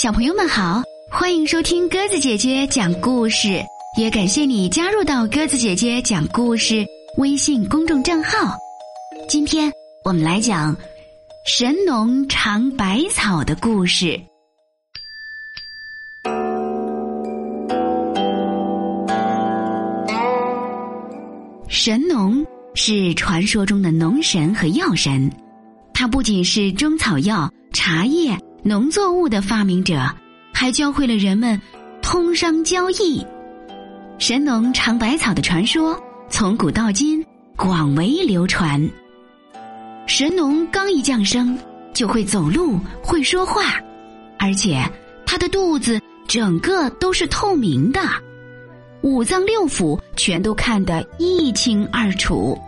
[0.00, 3.60] 小朋友们好，欢迎收听鸽子姐姐讲故事，
[3.98, 6.86] 也感谢你加入到鸽子姐姐讲故事
[7.16, 8.56] 微信公众账号。
[9.28, 9.72] 今天
[10.04, 10.76] 我们来讲
[11.44, 14.20] 神农尝百草的故事。
[21.66, 22.46] 神农
[22.76, 25.28] 是传说中的农神和药神，
[25.92, 28.38] 他不仅是中草药、茶叶。
[28.64, 30.04] 农作物的发明者，
[30.52, 31.60] 还教会了人们
[32.02, 33.24] 通商交易。
[34.18, 35.96] 神农尝百草的传说
[36.28, 37.24] 从古到今
[37.54, 38.84] 广为流传。
[40.08, 41.56] 神农刚一降生
[41.94, 43.80] 就会走路、会说话，
[44.40, 44.84] 而且
[45.24, 48.00] 他的肚子整个都是透明的，
[49.02, 52.58] 五脏六腑全都看得一清二楚。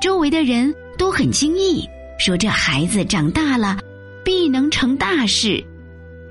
[0.00, 1.88] 周围的人都很惊异，
[2.20, 3.78] 说这孩子长大了。
[4.24, 5.62] 必能成大事。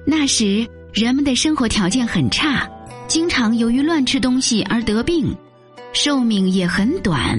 [0.05, 2.70] 那时人们的生活条件很差，
[3.07, 5.35] 经常由于乱吃东西而得病，
[5.93, 7.38] 寿命也很短。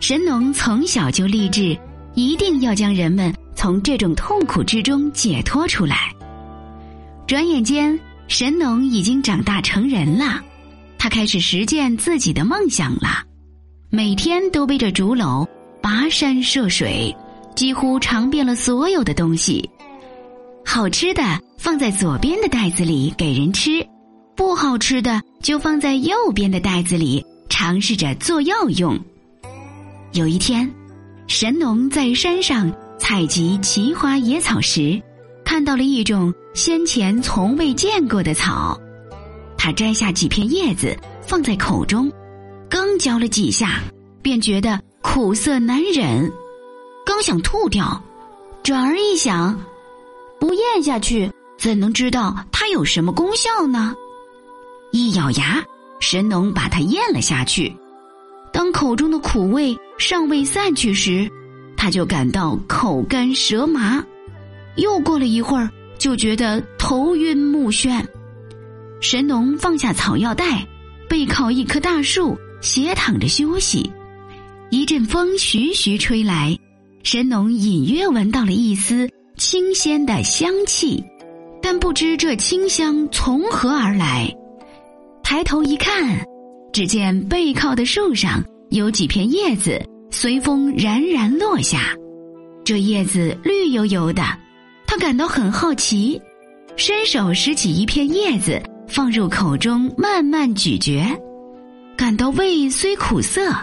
[0.00, 1.76] 神农从小就立志，
[2.14, 6.12] 一定要将人们从这种痛苦之中解脱出来。
[7.26, 10.42] 转眼间，神农已经长大成人了，
[10.98, 13.24] 他开始实践自己的梦想了，
[13.90, 15.46] 每天都背着竹篓
[15.82, 17.14] 跋山涉水。
[17.54, 19.68] 几乎尝遍了所有的东西，
[20.64, 21.22] 好吃的
[21.56, 23.86] 放在左边的袋子里给人吃，
[24.34, 28.98] 不好吃的就放在右边的袋子里尝试着做药用。
[30.12, 30.68] 有一天，
[31.28, 35.00] 神农在山上采集奇花野草时，
[35.44, 38.78] 看到了一种先前从未见过的草，
[39.56, 42.12] 他摘下几片叶子放在口中，
[42.68, 43.80] 刚嚼了几下，
[44.22, 46.32] 便觉得苦涩难忍。
[47.04, 48.02] 刚想吐掉，
[48.62, 49.58] 转而一想，
[50.40, 53.94] 不咽下去，怎能知道它有什么功效呢？
[54.90, 55.62] 一咬牙，
[56.00, 57.74] 神农把它咽了下去。
[58.52, 61.28] 当口中的苦味尚未散去时，
[61.76, 64.04] 他就感到口干舌麻。
[64.76, 65.68] 又过了一会儿，
[65.98, 68.04] 就觉得头晕目眩。
[69.00, 70.66] 神农放下草药袋，
[71.08, 73.90] 背靠一棵大树，斜躺着休息。
[74.70, 76.58] 一阵风徐徐吹来。
[77.04, 81.04] 神农隐约闻到了一丝清鲜的香气，
[81.60, 84.34] 但不知这清香从何而来。
[85.22, 86.18] 抬头一看，
[86.72, 89.78] 只见背靠的树上有几片叶子
[90.10, 91.94] 随风冉冉落下，
[92.64, 94.22] 这叶子绿油油的。
[94.86, 96.18] 他感到很好奇，
[96.74, 101.04] 伸手拾起一片叶子放入口中慢慢咀嚼，
[101.98, 103.54] 感到味虽苦涩，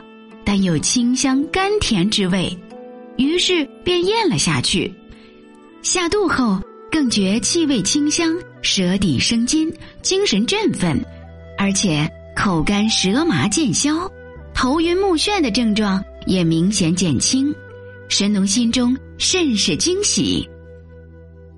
[0.46, 2.56] 但有清香甘甜之味。
[3.22, 4.92] 于是便咽了下去，
[5.84, 6.60] 下肚后
[6.92, 9.72] 更觉气味清香，舌底生津，
[10.02, 11.00] 精神振奋，
[11.56, 14.12] 而且口干舌麻渐消，
[14.56, 17.54] 头晕目眩的症状也明显减轻。
[18.10, 20.50] 神农心中甚是惊喜，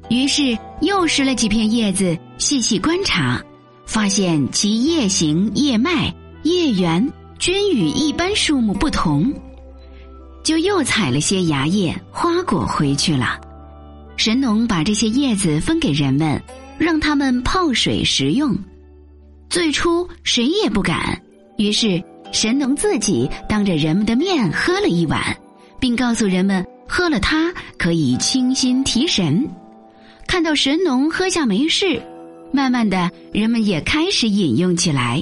[0.09, 3.41] 于是又拾了几片叶子，细细观察，
[3.85, 6.13] 发现其叶形、叶脉、
[6.43, 7.09] 叶缘
[7.39, 9.33] 均与一般树木不同。
[10.43, 13.39] 就又采了些芽叶、花果回去了。
[14.17, 16.39] 神农把这些叶子分给人们，
[16.77, 18.55] 让他们泡水食用。
[19.49, 21.19] 最初谁也不敢，
[21.57, 25.21] 于是神农自己当着人们的面喝了一碗，
[25.79, 29.47] 并告诉人们喝了它可以清心提神。
[30.27, 32.01] 看到神农喝下没事，
[32.51, 35.21] 慢慢的人们也开始饮用起来。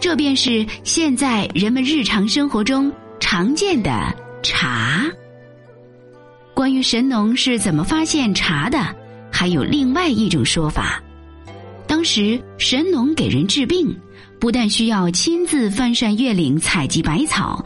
[0.00, 4.23] 这便是现在人们日常生活中常见的。
[4.44, 5.02] 茶。
[6.54, 8.78] 关于神农是怎么发现茶的，
[9.32, 11.02] 还有另外一种说法。
[11.88, 13.96] 当时神农给人治病，
[14.38, 17.64] 不但需要亲自翻山越岭采集百草，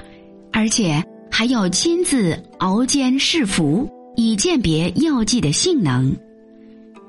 [0.52, 3.86] 而且还要亲自熬煎试服，
[4.16, 6.16] 以鉴别药剂的性能。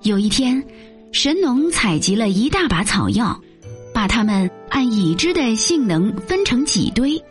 [0.04, 0.62] 有一天，
[1.12, 3.40] 神农采集了一大把草药，
[3.94, 7.22] 把它们按已知的性能分成几堆，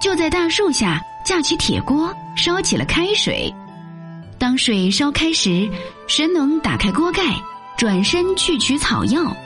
[0.00, 1.02] 就在大树下。
[1.26, 3.52] 架起铁锅，烧起了开水。
[4.38, 5.68] 当水烧开时，
[6.06, 7.20] 神农打开锅盖，
[7.76, 9.36] 转身去取草药。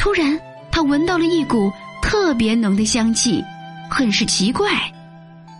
[0.00, 0.36] 突然，
[0.72, 1.72] 他闻到了一股
[2.02, 3.40] 特别浓的香气，
[3.88, 4.68] 很是奇怪。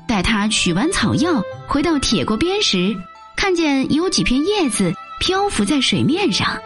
[0.04, 2.92] 待他取完草药，回到铁锅边时，
[3.36, 6.58] 看见有几片叶子漂浮在水面上，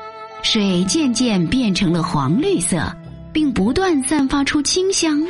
[0.42, 2.90] 水渐渐变成了黄绿色，
[3.30, 5.22] 并不断散发出清香。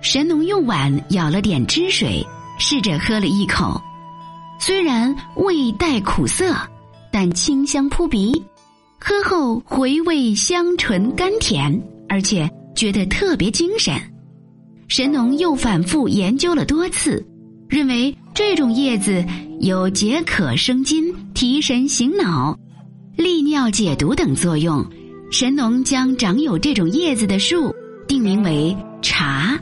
[0.00, 2.26] 神农用碗舀了点汁水。
[2.58, 3.80] 试着喝了一口，
[4.58, 6.54] 虽然味带苦涩，
[7.12, 8.44] 但清香扑鼻。
[9.00, 13.94] 喝后回味香醇甘甜，而且觉得特别精神。
[14.88, 17.24] 神农又反复研究了多次，
[17.68, 19.24] 认为这种叶子
[19.60, 22.58] 有解渴生津、提神醒脑、
[23.16, 24.84] 利尿解毒等作用。
[25.30, 27.72] 神农将长有这种叶子的树
[28.08, 29.56] 定名为茶。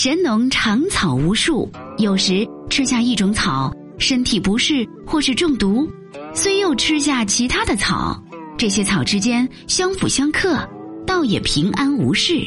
[0.00, 5.90] 神农尝草无数，有时吃下一种草，身体不适或是中毒，
[6.32, 8.16] 虽又吃下其他的草，
[8.56, 10.56] 这些草之间相辅相克，
[11.04, 12.40] 倒也平安无事。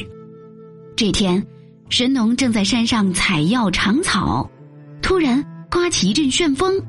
[0.96, 1.46] 这天。
[1.90, 4.50] 神农正在山上采药尝草，
[5.02, 6.80] 突然刮起一阵旋风，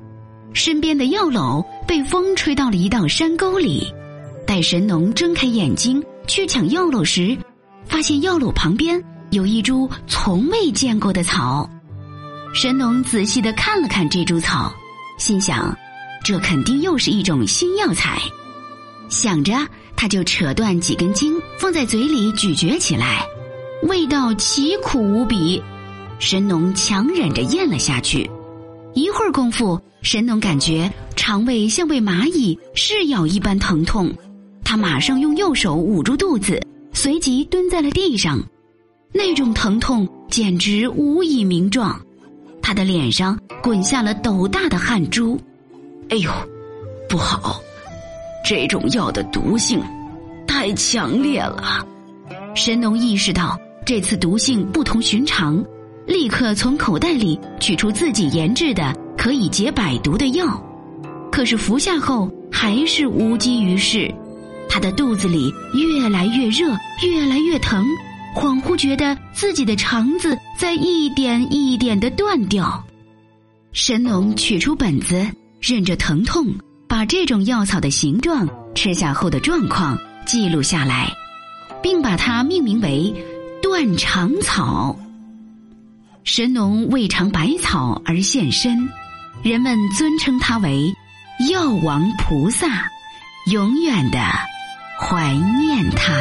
[0.54, 3.86] 身边的药篓被风吹到了一道山沟里。
[4.48, 7.38] 待神农睁开眼睛去抢药篓时，
[7.84, 11.68] 发现药篓旁边有一株从未见过的草。
[12.54, 14.72] 神农仔细的看了看这株草，
[15.18, 15.76] 心想，
[16.24, 18.22] 这肯定又是一种新药材。
[19.10, 19.54] 想着，
[19.96, 23.26] 他就扯断几根茎，放在嘴里咀嚼起来。
[23.88, 25.62] 味道奇苦无比，
[26.20, 28.30] 神农强忍着咽了下去。
[28.94, 34.14] 一会儿功夫，神农感觉肠胃像被蚂蚁噬咬一般疼痛，
[34.64, 36.62] 他马上用右手捂住肚子，
[36.94, 38.40] 随即蹲在了地上。
[39.14, 42.00] 那种疼痛简直无以名状，
[42.62, 45.40] 他的脸上滚下了斗大的汗珠。
[46.10, 46.30] 哎呦，
[47.08, 47.62] 不好！
[48.46, 49.82] 这种药的毒性
[50.48, 51.86] 太强烈了。
[52.56, 53.60] 神农意识到。
[53.86, 55.62] 这次毒性不同寻常，
[56.08, 60.46] 立刻从口袋里取出自己研制的可以解百毒的药，
[61.30, 64.10] 可是服下后还是无济于事，
[64.70, 66.70] 他的肚子里越来越热，
[67.06, 67.84] 越来越疼，
[68.34, 72.84] 恍惚觉得自己的肠子在一点一点的断掉。
[73.72, 75.28] 神农取出本子，
[75.62, 76.48] 忍着疼痛，
[76.88, 81.12] 把这种药草的形状、吃下后的状况记录下来，
[81.82, 83.14] 并把它命名为。
[83.64, 85.00] 断肠草，
[86.26, 88.90] 神农为尝百草而现身，
[89.42, 90.94] 人们尊称他为
[91.50, 92.92] 药王菩萨，
[93.50, 94.20] 永远的
[95.00, 96.12] 怀念他。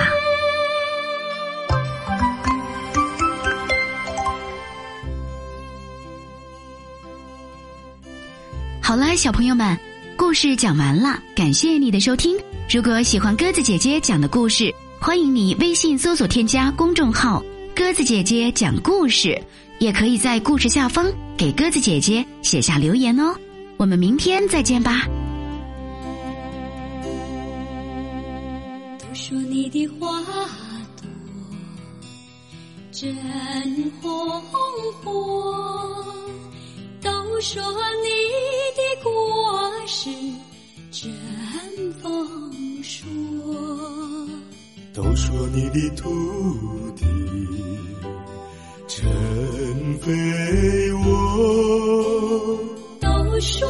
[8.93, 9.75] 好了，小朋友们，
[10.19, 12.37] 故事讲完了，感谢你的收听。
[12.69, 14.71] 如果喜欢鸽子姐姐讲的故事。
[15.01, 17.43] 欢迎你微信搜索添加公众号
[17.75, 19.43] “鸽子姐姐讲故事”，
[19.81, 23.35] 也可以在故事下方给鸽子姐姐写下留言哦。
[23.79, 25.07] 我们明天再见吧。
[28.99, 30.21] 都说你的花
[31.01, 31.09] 朵
[32.93, 33.17] 真
[34.03, 34.43] 红
[35.03, 36.05] 火，
[37.43, 37.61] 说
[38.05, 38.09] 你
[38.77, 39.11] 的果
[39.89, 40.09] 实
[40.93, 43.05] 真丰硕。
[44.95, 46.09] 都说你的土
[46.95, 47.05] 地
[48.87, 50.13] 真肥
[50.93, 52.59] 沃，
[53.01, 53.69] 都说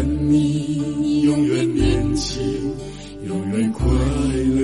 [0.00, 2.42] 愿你永远年轻
[3.22, 4.59] 永远快乐。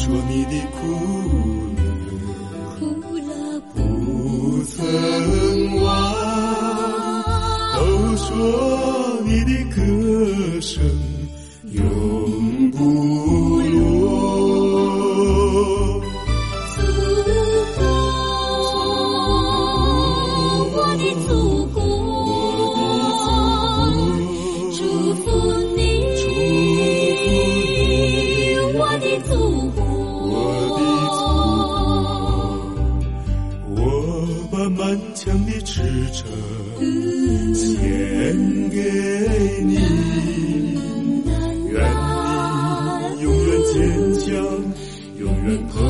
[0.00, 0.80] 说你的苦
[1.76, 1.82] 乐
[2.78, 2.82] 苦
[3.18, 3.30] 乐
[3.74, 3.78] 不
[4.64, 4.74] 曾
[5.82, 5.86] 忘，
[7.76, 7.78] 都
[8.16, 8.26] 说
[9.26, 9.78] 你的歌
[10.62, 10.82] 声
[11.72, 11.78] 永
[12.70, 12.80] 不
[13.60, 13.78] 落。
[16.74, 16.80] 祖
[17.76, 17.78] 国，
[20.72, 21.28] 我的祖
[37.54, 37.70] 献
[38.70, 38.76] 给
[39.64, 39.74] 你
[41.70, 43.74] 愿你永远坚
[44.20, 44.28] 强
[45.18, 45.89] 永远快乐